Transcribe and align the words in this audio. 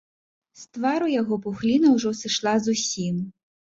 З 0.61 0.77
твару 0.77 1.07
яго 1.21 1.37
пухліна 1.45 1.87
ўжо 1.99 2.15
сышла 2.23 2.57
зусім. 2.69 3.15